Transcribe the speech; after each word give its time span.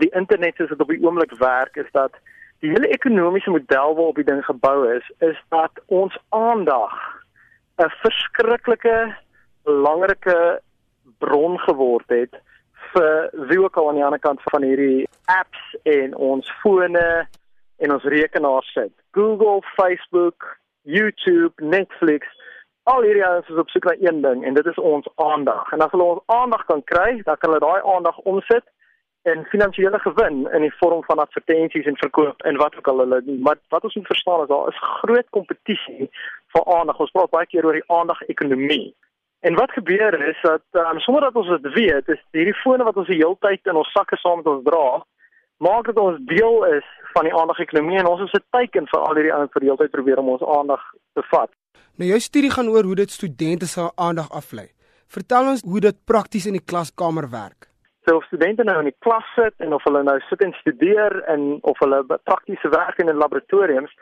die 0.00 0.10
internet 0.12 0.56
soos 0.56 0.68
dit 0.68 0.80
op 0.80 0.88
die 0.88 1.02
oomblik 1.02 1.34
werk 1.38 1.76
is 1.76 1.90
dat 1.92 2.16
die 2.64 2.70
hele 2.70 2.88
ekonomiese 2.88 3.50
model 3.50 3.94
waarop 3.94 4.16
die 4.16 4.24
ding 4.24 4.44
gebou 4.44 4.88
is, 4.96 5.10
is 5.18 5.38
dat 5.48 5.70
ons 5.86 6.16
aandag 6.28 6.94
'n 7.82 7.90
verskriklike 8.02 9.16
belangrike 9.64 10.60
bron 11.18 11.58
geword 11.58 12.08
het 12.08 12.34
vir 12.92 13.30
wie 13.48 13.60
ook 13.60 13.76
al 13.76 13.88
aan 13.88 13.98
die 13.98 14.04
ander 14.04 14.22
kant 14.22 14.42
van 14.42 14.62
hierdie 14.62 15.08
apps 15.24 15.76
en 15.82 16.14
ons 16.14 16.50
fone 16.62 17.26
en 17.76 17.92
ons 17.92 18.04
rekenaars 18.04 18.72
sit. 18.72 18.92
Google, 19.10 19.60
Facebook, 19.76 20.58
YouTube, 20.82 21.52
Netflix, 21.64 22.26
al 22.82 23.02
hierdie 23.02 23.26
ouens 23.26 23.48
is 23.48 23.60
op 23.60 23.68
soek 23.72 23.84
na 23.84 23.96
een 23.98 24.22
ding 24.22 24.44
en 24.44 24.54
dit 24.54 24.66
is 24.66 24.78
ons 24.78 25.08
aandag. 25.16 25.72
En 25.72 25.80
as 25.80 25.90
hulle 25.90 26.04
ons 26.14 26.24
aandag 26.26 26.64
kan 26.64 26.84
kry, 26.84 27.22
dan 27.24 27.36
kan 27.36 27.50
hulle 27.50 27.64
daai 27.64 27.94
aandag 27.96 28.18
omsit 28.18 28.64
in 29.32 29.44
finansiële 29.48 29.98
gewin 29.98 30.42
in 30.56 30.60
die 30.66 30.74
vorm 30.80 31.04
van 31.04 31.18
advertensies 31.18 31.86
en 31.86 31.96
verkoop 31.96 32.42
en 32.42 32.56
wat 32.60 32.76
ook 32.76 32.88
al 32.88 32.98
hulle 32.98 33.22
doen. 33.24 33.40
Maar 33.46 33.56
wat 33.68 33.84
ons 33.88 33.94
moet 33.94 34.06
verstaan 34.06 34.42
is 34.42 34.48
daar 34.48 34.68
is 34.68 34.82
groot 35.00 35.28
kompetisie 35.30 36.10
vir 36.52 36.64
aandag. 36.76 37.00
Ons 37.00 37.14
praat 37.16 37.32
baie 37.32 37.48
keer 37.48 37.64
oor 37.64 37.78
die 37.78 37.88
aandag-ekonomie. 37.98 38.92
En 39.48 39.56
wat 39.60 39.72
gebeur 39.72 40.28
is 40.28 40.38
dat 40.42 40.64
um, 40.72 41.00
sonder 41.00 41.26
dat 41.28 41.40
ons 41.40 41.48
dit 41.56 41.72
weet, 41.72 42.08
is 42.08 42.22
hierdie 42.36 42.60
fone 42.60 42.84
wat 42.84 43.00
ons 43.00 43.08
die 43.08 43.20
hele 43.20 43.36
tyd 43.40 43.72
in 43.72 43.80
ons 43.80 43.92
sakke 43.96 44.16
saam 44.20 44.40
met 44.42 44.52
ons 44.52 44.62
dra, 44.68 44.86
maak 45.64 45.88
dit 45.88 46.00
ons 46.04 46.20
deel 46.28 46.64
is 46.76 46.86
van 47.16 47.28
die 47.28 47.34
aandag-ekonomie 47.40 48.00
en 48.00 48.12
ons 48.12 48.24
is 48.28 48.38
'n 48.38 48.44
teken 48.56 48.88
vir 48.92 49.00
al 49.00 49.14
hierdie 49.14 49.34
ouens 49.34 49.52
wat 49.52 49.62
die 49.62 49.70
hele 49.70 49.82
tyd 49.82 49.96
probeer 49.96 50.18
om 50.18 50.32
ons 50.36 50.48
aandag 50.58 50.82
te 51.14 51.22
vat. 51.32 51.50
Nou 51.96 52.08
jou 52.08 52.20
studie 52.20 52.50
gaan 52.50 52.68
oor 52.68 52.84
hoe 52.84 52.94
dit 52.94 53.10
studente 53.10 53.66
se 53.66 53.90
aandag 53.94 54.30
aflei. 54.30 54.68
Vertel 55.08 55.48
ons 55.48 55.62
hoe 55.62 55.80
dit 55.80 56.04
prakties 56.04 56.46
in 56.46 56.56
die 56.56 56.66
klaskamer 56.72 57.30
werk. 57.30 57.73
So 58.04 58.16
of 58.16 58.24
studente 58.24 58.64
nou 58.64 58.78
in 58.78 58.90
die 58.90 58.98
klas 58.98 59.24
sit 59.34 59.54
en 59.64 59.72
of 59.72 59.84
hulle 59.88 60.02
nou 60.04 60.18
sit 60.28 60.42
en 60.44 60.52
studeer 60.60 61.22
en 61.32 61.46
of 61.62 61.78
hulle 61.80 62.02
praktiese 62.28 62.68
werk 62.68 62.98
in 63.00 63.08
'n 63.08 63.22
laboratoriums, 63.22 63.92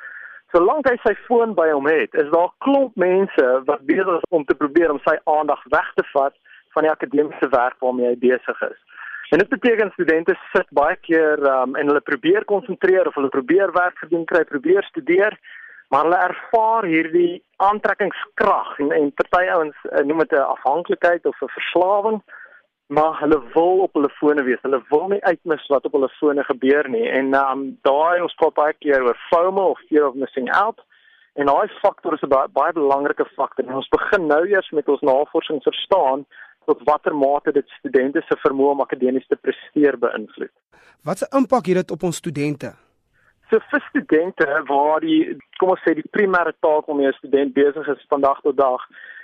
solank 0.53 0.89
hy 0.91 0.97
sy 1.05 1.14
foon 1.27 1.55
by 1.55 1.69
hom 1.70 1.86
het, 1.86 2.14
is 2.14 2.31
daar 2.31 2.50
klomp 2.59 2.97
mense 2.97 3.44
wat 3.64 3.86
besig 3.86 4.17
is 4.17 4.27
om 4.28 4.44
te 4.44 4.55
probeer 4.55 4.91
om 4.91 5.00
sy 5.06 5.17
aandag 5.25 5.62
weg 5.70 5.92
te 5.94 6.05
vat 6.12 6.34
van 6.75 6.83
die 6.83 6.91
akademiese 6.91 7.48
werk 7.48 7.78
waarmee 7.78 8.09
hy 8.09 8.19
besig 8.19 8.62
is. 8.62 8.78
En 9.31 9.39
dit 9.39 9.48
beteken 9.48 9.91
studente 9.92 10.34
sit 10.53 10.69
baie 10.70 10.97
keer 10.97 11.39
um, 11.39 11.77
en 11.77 11.87
hulle 11.87 12.00
probeer 12.00 12.44
konsentreer 12.44 13.06
of 13.06 13.14
hulle 13.14 13.28
probeer 13.28 13.72
werk 13.72 13.98
gedoen 13.98 14.25
kry, 14.25 14.44
probeer 14.44 14.83
studeer 14.83 15.39
maar 15.92 16.05
hulle 16.09 16.16
ervaar 16.16 16.84
hierdie 16.89 17.42
aantrekkingskrag 17.56 18.78
en, 18.78 18.92
en 18.92 19.11
party 19.12 19.42
ouens 19.53 19.77
uh, 19.91 20.00
noem 20.09 20.25
dit 20.25 20.33
'n 20.33 20.53
afhanklikheid 20.56 21.27
of 21.27 21.42
'n 21.42 21.55
verslawing 21.56 22.22
maar 22.92 23.20
hulle 23.20 23.42
wil 23.54 23.78
op 23.86 23.94
hulle 23.96 24.10
fone 24.20 24.42
wees. 24.44 24.60
Hulle 24.66 24.82
wil 24.88 25.06
nie 25.08 25.22
uitmis 25.24 25.66
wat 25.72 25.86
op 25.88 25.94
hulle 25.96 26.08
fone 26.18 26.44
gebeur 26.44 26.88
nie. 26.92 27.06
En 27.08 27.34
um, 27.38 27.62
daai 27.88 28.20
ons 28.20 28.34
praat 28.40 28.58
baie 28.58 28.74
keer 28.84 29.04
oor 29.06 29.18
FOMO 29.30 29.70
of 29.72 29.80
fear 29.88 30.08
of 30.08 30.18
missing 30.24 30.50
out. 30.52 30.82
En 31.40 31.48
daai 31.48 31.68
faktor 31.80 32.18
is 32.18 32.24
'n 32.26 32.28
baie, 32.28 32.48
baie 32.52 32.72
belangrike 32.72 33.26
faktor. 33.36 33.64
En 33.64 33.80
ons 33.80 33.88
begin 33.96 34.26
nou 34.26 34.42
eers 34.48 34.70
met 34.70 34.88
ons 34.88 35.00
navorsing 35.00 35.62
verstaan 35.62 36.26
tot 36.66 36.82
watter 36.84 37.14
mate 37.16 37.52
dit 37.52 37.68
studente 37.78 38.22
se 38.26 38.36
vermoë 38.44 38.70
om 38.70 38.80
akademies 38.80 39.26
te 39.26 39.36
presteer 39.36 39.98
beïnvloed. 39.98 40.52
Wat 41.02 41.18
se 41.18 41.26
impak 41.36 41.66
het 41.66 41.74
dit 41.74 41.90
op 41.90 42.02
ons 42.02 42.16
studente? 42.16 42.74
So 43.50 43.58
vir 43.70 43.82
studente 43.88 44.62
waar 44.66 45.00
die 45.00 45.36
kom 45.58 45.70
ons 45.70 45.80
sê 45.80 45.94
die 45.94 46.10
primêre 46.16 46.52
taak 46.60 46.88
om 46.88 47.00
'n 47.00 47.12
student 47.12 47.54
besig 47.54 47.88
is 47.88 48.04
van 48.08 48.20
dag 48.20 48.40
tot 48.40 48.56
dag 48.56 48.80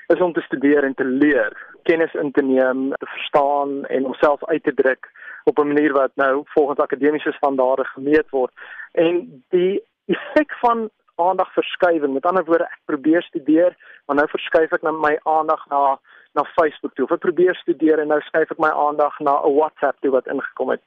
is 0.08 0.20
om 0.20 0.32
te 0.32 0.40
studeer 0.40 0.84
en 0.84 0.94
te 0.94 1.04
leer, 1.04 1.52
kennis 1.88 2.14
in 2.14 2.32
te 2.32 2.42
neem, 2.42 2.88
te 3.02 3.06
verstaan 3.14 3.84
en 3.84 4.08
homself 4.10 4.44
uit 4.44 4.62
te 4.64 4.74
druk 4.74 5.10
op 5.44 5.58
'n 5.58 5.72
manier 5.72 5.92
wat 5.92 6.12
nou 6.14 6.42
volgens 6.54 6.78
akademiese 6.78 7.32
standaarde 7.32 7.84
gemeet 7.84 8.28
word. 8.30 8.52
En 8.92 9.42
die 9.48 9.82
effek 10.06 10.52
van 10.60 10.90
aandagverskywing, 11.14 12.12
met 12.12 12.26
ander 12.26 12.44
woorde, 12.44 12.64
ek 12.64 12.80
probeer 12.84 13.22
studeer, 13.22 13.76
maar 14.06 14.16
nou 14.16 14.28
verskuif 14.28 14.72
ek 14.72 14.82
my 14.82 15.18
aandag 15.22 15.66
na 15.68 15.98
na 16.34 16.44
Facebook 16.44 16.94
toe. 16.94 17.06
Ek 17.10 17.24
probeer 17.24 17.54
studeer 17.54 17.98
en 18.02 18.12
nou 18.12 18.20
skuif 18.20 18.50
ek 18.54 18.60
my 18.62 18.70
aandag 18.70 19.18
na 19.20 19.34
'n 19.42 19.54
WhatsApp 19.56 20.00
toe 20.00 20.10
wat 20.10 20.26
ingekom 20.26 20.70
het. 20.70 20.82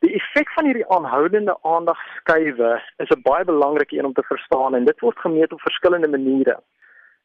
Die 0.00 0.14
effek 0.16 0.50
van 0.56 0.64
hierdie 0.64 0.88
aanhoudende 0.88 1.56
aandagskuive 1.62 2.70
is 3.04 3.10
'n 3.10 3.22
baie 3.22 3.44
belangrike 3.44 3.96
een 3.96 4.04
om 4.04 4.12
te 4.12 4.28
verstaan 4.32 4.74
en 4.74 4.84
dit 4.84 5.00
word 5.00 5.18
gemeet 5.18 5.52
op 5.52 5.60
verskillende 5.60 6.08
maniere. 6.08 6.60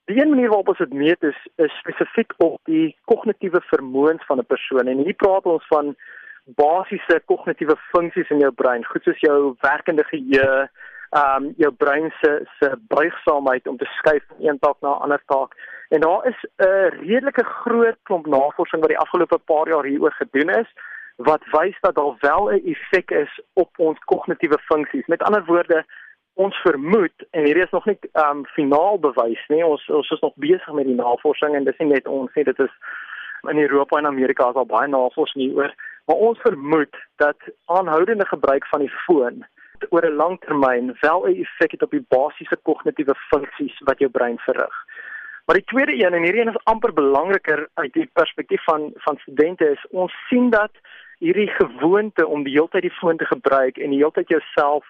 Die 0.05 0.21
een 0.21 0.29
manier 0.29 0.47
waarop 0.47 0.67
ons 0.67 0.77
dit 0.77 0.93
meet 0.93 1.23
is, 1.23 1.37
is 1.55 1.77
spesifiek 1.79 2.33
op 2.37 2.59
die 2.69 2.95
kognitiewe 3.09 3.61
vermoëns 3.71 4.25
van 4.25 4.37
'n 4.39 4.45
persoon 4.45 4.87
en 4.87 4.97
hier 4.97 5.13
praat 5.13 5.45
ons 5.45 5.67
van 5.67 5.95
basiese 6.45 7.21
kognitiewe 7.25 7.75
funksies 7.91 8.29
in 8.29 8.39
jou 8.39 8.51
brein, 8.51 8.85
goed 8.85 9.03
soos 9.03 9.19
jou 9.19 9.55
werkende 9.59 10.03
geheue, 10.03 10.69
ehm 11.09 11.43
um, 11.43 11.53
jou 11.57 11.71
brein 11.71 12.13
se 12.21 12.45
se 12.59 12.69
buigsaamheid 12.87 13.67
om 13.67 13.77
te 13.77 13.85
skuif 13.85 14.23
van 14.27 14.37
een 14.39 14.59
taak 14.59 14.77
na 14.81 14.89
'n 14.89 15.01
ander 15.01 15.21
taak. 15.25 15.51
En 15.89 15.99
daar 15.99 16.25
is 16.27 16.39
'n 16.57 16.89
redelike 17.01 17.43
groot 17.43 17.97
klomp 18.03 18.25
navorsing 18.25 18.81
wat 18.81 18.89
die 18.89 19.03
afgelope 19.03 19.37
paar 19.37 19.67
jaar 19.67 19.85
hieroor 19.85 20.13
gedoen 20.13 20.49
is 20.49 20.69
wat 21.15 21.43
wys 21.51 21.77
dat 21.81 21.95
daar 21.95 22.15
wel 22.19 22.51
'n 22.51 22.65
effek 22.65 23.11
is 23.11 23.41
op 23.53 23.69
ons 23.77 23.99
kognitiewe 23.99 24.57
funksies. 24.59 25.05
Met 25.05 25.23
ander 25.23 25.45
woorde, 25.45 25.85
ons 26.35 26.61
vermoed 26.61 27.25
en 27.31 27.45
hierdie 27.47 27.63
is 27.63 27.71
nog 27.71 27.85
nie 27.85 27.97
um, 28.19 28.43
finaal 28.55 28.99
bewys 28.99 29.41
nie. 29.47 29.63
Ons 29.65 29.87
ons 29.89 30.11
is 30.11 30.23
nog 30.23 30.35
besig 30.35 30.71
met 30.75 30.87
die 30.87 30.97
navorsing 30.97 31.55
en 31.55 31.67
dis 31.67 31.77
nie 31.79 31.93
net 31.93 32.07
ons 32.11 32.31
nie, 32.35 32.43
dit 32.43 32.59
is 32.59 32.73
in 33.51 33.61
Europa 33.61 33.97
en 33.97 34.09
Amerika 34.09 34.49
is 34.49 34.59
al 34.59 34.67
baie 34.69 34.87
navorsing 34.89 35.43
hieroor, 35.43 35.73
maar 36.05 36.23
ons 36.29 36.41
vermoed 36.41 36.97
dat 37.21 37.37
aanhoudende 37.65 38.25
gebruik 38.25 38.65
van 38.71 38.83
die 38.83 38.93
foon 39.05 39.45
oor 39.89 40.05
'n 40.07 40.19
lang 40.21 40.39
termyn 40.41 40.95
wel 41.01 41.27
'n 41.27 41.39
effek 41.43 41.71
het 41.71 41.83
op 41.83 41.91
die 41.91 42.05
basiese 42.09 42.57
kognitiewe 42.63 43.15
funksies 43.31 43.75
wat 43.87 43.99
jou 43.99 44.09
brein 44.09 44.39
verrig. 44.39 44.75
Maar 45.45 45.55
die 45.55 45.69
tweede 45.71 45.93
een 45.93 46.13
en 46.13 46.23
hierdie 46.23 46.41
een 46.41 46.53
is 46.53 46.63
amper 46.63 46.93
belangriker 46.93 47.67
uit 47.73 47.93
die 47.93 48.09
perspektief 48.13 48.63
van 48.63 48.91
van 48.95 49.17
studente 49.17 49.69
is 49.71 49.85
ons 49.89 50.13
sien 50.29 50.49
dat 50.49 50.71
hierdie 51.19 51.47
gewoonte 51.47 52.27
om 52.27 52.43
die 52.43 52.53
hele 52.53 52.69
tyd 52.69 52.81
die 52.81 52.97
foon 52.99 53.17
te 53.17 53.25
gebruik 53.25 53.77
en 53.77 53.89
die 53.89 53.99
hele 53.99 54.11
tyd 54.11 54.27
jouself 54.27 54.89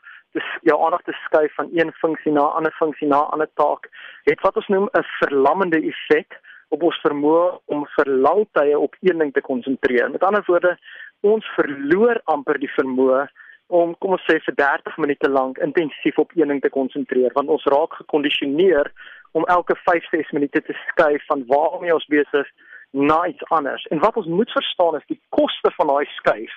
jou 0.62 0.78
aandag 0.84 1.02
te 1.04 1.16
skuif 1.26 1.54
van 1.56 1.70
een 1.74 1.92
funksie 1.92 2.32
na 2.32 2.42
'n 2.42 2.56
ander 2.58 2.76
funksie 2.80 3.08
na 3.08 3.20
'n 3.22 3.32
ander 3.32 3.50
taak 3.54 3.90
het 4.24 4.42
wat 4.42 4.56
ons 4.56 4.68
noem 4.68 4.90
'n 4.92 5.04
verlammende 5.20 5.82
effek 5.92 6.40
op 6.70 6.84
ons 6.84 7.00
vermoë 7.06 7.60
om 7.66 7.88
vir 7.96 8.08
lang 8.10 8.48
tye 8.52 8.80
op 8.80 8.96
een 9.02 9.18
ding 9.18 9.34
te 9.34 9.42
konsentreer. 9.42 10.12
Met 10.12 10.24
ander 10.24 10.44
woorde, 10.46 10.78
ons 11.22 11.46
verloor 11.56 12.22
amper 12.24 12.60
die 12.60 12.72
vermoë 12.78 13.28
om 13.68 13.96
kom 13.98 14.12
ons 14.12 14.26
sê 14.30 14.38
vir 14.46 14.56
30 14.56 14.98
minute 14.98 15.30
lank 15.30 15.58
intensief 15.58 16.18
op 16.18 16.32
een 16.36 16.48
ding 16.48 16.62
te 16.62 16.70
konsentreer 16.70 17.32
want 17.34 17.50
ons 17.50 17.64
raak 17.64 17.94
gekondisioneer 17.94 18.92
om 19.32 19.46
elke 19.46 19.76
5-6 19.76 20.32
minute 20.32 20.62
te 20.62 20.74
skuif 20.88 21.26
van 21.26 21.44
waarmee 21.48 21.94
ons 21.94 22.06
besig 22.06 22.46
is 22.46 22.52
na 22.92 23.26
iets 23.28 23.44
anders. 23.50 23.86
En 23.92 24.00
wat 24.00 24.16
ons 24.16 24.28
moet 24.28 24.52
verstaan 24.52 24.96
is 24.96 25.08
die 25.08 25.20
koste 25.30 25.72
van 25.78 25.88
daai 25.88 26.06
skuif 26.06 26.54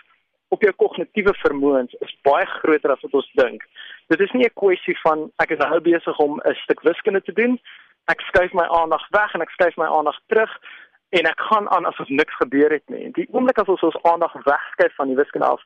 op 0.48 0.62
jou 0.62 0.72
kognitiewe 0.72 1.34
vermoëns 1.42 1.94
is 2.04 2.14
baie 2.22 2.46
groter 2.46 2.92
as 2.94 3.04
wat 3.04 3.16
ons 3.20 3.30
dink. 3.40 3.64
Dit 4.12 4.20
is 4.20 4.32
nie 4.32 4.46
'n 4.46 4.58
kwessie 4.60 4.96
van 5.02 5.30
ek 5.44 5.50
is 5.50 5.58
nou 5.58 5.80
besig 5.80 6.18
om 6.18 6.40
'n 6.40 6.54
stuk 6.64 6.80
wiskunde 6.80 7.22
te 7.22 7.32
doen. 7.32 7.60
Ek 8.06 8.20
skuif 8.20 8.52
my 8.52 8.66
aandag 8.80 9.08
weg 9.10 9.34
en 9.34 9.42
ek 9.42 9.50
skuif 9.50 9.76
my 9.76 9.86
aandag 9.86 10.18
terug 10.26 10.52
en 11.08 11.24
ek 11.24 11.40
gaan 11.40 11.68
aan 11.68 11.86
asof 11.86 12.08
niks 12.08 12.36
gebeur 12.36 12.70
het 12.70 12.88
nie. 12.88 13.10
Die 13.12 13.28
oomblik 13.32 13.58
as 13.58 13.68
ons 13.68 13.82
ons 13.82 14.02
aandag 14.02 14.32
wegskuif 14.32 14.94
van 14.94 15.06
die 15.06 15.16
wiskunde 15.16 15.46
af, 15.46 15.62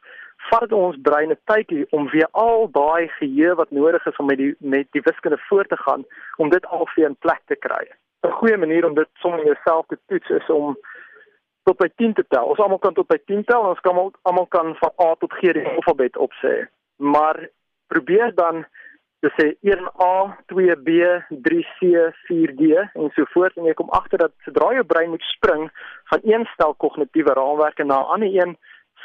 vat 0.51 0.61
dit 0.61 0.73
ons 0.73 1.01
brein 1.03 1.31
'n 1.31 1.39
tydjie 1.51 1.87
om 1.91 2.09
weer 2.09 2.29
al 2.31 2.71
daai 2.71 3.09
geheue 3.09 3.55
wat 3.55 3.71
nodig 3.71 4.07
is 4.07 4.17
om 4.17 4.27
met 4.27 4.39
die 4.39 4.55
met 4.59 4.87
die 4.91 5.03
wiskunde 5.05 5.39
voort 5.49 5.69
te 5.69 5.77
gaan 5.77 6.05
om 6.37 6.51
dit 6.51 6.67
al 6.67 6.89
weer 6.95 7.07
in 7.07 7.17
plek 7.17 7.43
te 7.47 7.57
kry. 7.57 7.85
'n 8.23 8.31
goeie 8.31 8.57
manier 8.57 8.87
om 8.87 8.95
dit 8.95 9.09
sommer 9.13 9.45
jouself 9.45 9.87
te 9.87 9.99
toets 10.07 10.31
is 10.31 10.51
om 10.51 10.77
tot 11.69 11.79
by 11.79 11.89
10 11.97 12.15
te 12.19 12.25
tel. 12.29 12.49
Ons 12.53 12.61
almal 12.63 12.81
kan 12.83 12.95
tot 12.95 13.09
by 13.11 13.19
10 13.31 13.45
tel 13.49 13.63
en 13.65 13.75
ons 13.75 13.85
kan 13.87 13.99
almal 14.23 14.49
kan 14.51 14.75
van 14.81 14.95
A 15.07 15.15
tot 15.21 15.33
G 15.41 15.53
die 15.57 15.67
alfabet 15.75 16.17
opsê. 16.17 16.67
Maar 16.97 17.49
probeer 17.93 18.35
dan 18.35 18.65
te 19.23 19.31
sê 19.39 19.53
1A, 19.63 20.15
2B, 20.51 20.91
3C, 21.47 22.09
4D 22.27 22.65
en 22.99 23.13
so 23.15 23.29
voort 23.35 23.57
en 23.57 23.69
jy 23.71 23.75
kom 23.79 23.93
agter 23.95 24.25
dat 24.25 24.35
sodra 24.47 24.73
jou 24.75 24.83
brein 24.89 25.13
moet 25.13 25.27
spring 25.31 25.69
van 26.11 26.27
een 26.27 26.47
stel 26.55 26.75
kognitiewe 26.85 27.37
raamwerke 27.39 27.87
na 27.87 28.01
'n 28.01 28.11
ander 28.17 28.33
een, 28.35 28.57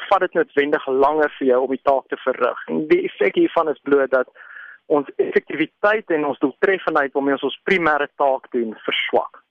vat 0.08 0.20
dit 0.20 0.34
noodwendig 0.34 0.86
langer 0.86 1.30
vir 1.38 1.46
jou 1.46 1.60
om 1.62 1.70
die 1.70 1.86
taak 1.90 2.06
te 2.08 2.18
verrig. 2.24 2.58
En 2.68 2.86
die 2.88 3.02
effek 3.08 3.34
hiervan 3.34 3.68
is 3.68 3.80
bloot 3.82 4.10
dat 4.10 4.28
ons 4.86 5.08
effektiwiteit 5.16 6.10
en 6.10 6.24
ons 6.24 6.38
doeltreffendheid 6.38 7.12
waarmee 7.12 7.36
ons 7.38 7.48
ons 7.50 7.60
primêre 7.70 8.08
taak 8.16 8.50
doen 8.50 8.74
verswak. 8.86 9.42